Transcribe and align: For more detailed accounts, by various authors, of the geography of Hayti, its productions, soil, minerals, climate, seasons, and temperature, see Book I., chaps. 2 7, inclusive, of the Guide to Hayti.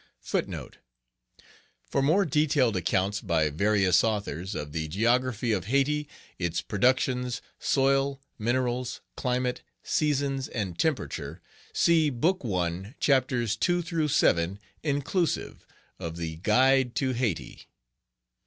For 1.85 2.01
more 2.01 2.25
detailed 2.25 2.75
accounts, 2.75 3.21
by 3.21 3.51
various 3.51 4.03
authors, 4.03 4.55
of 4.55 4.71
the 4.71 4.87
geography 4.87 5.51
of 5.51 5.65
Hayti, 5.65 6.09
its 6.39 6.59
productions, 6.59 7.39
soil, 7.59 8.19
minerals, 8.39 9.01
climate, 9.15 9.61
seasons, 9.83 10.47
and 10.47 10.79
temperature, 10.79 11.39
see 11.71 12.09
Book 12.09 12.41
I., 12.43 12.95
chaps. 12.99 13.55
2 13.55 14.07
7, 14.07 14.59
inclusive, 14.81 15.67
of 15.99 16.17
the 16.17 16.37
Guide 16.37 16.95
to 16.95 17.11
Hayti. 17.13 17.67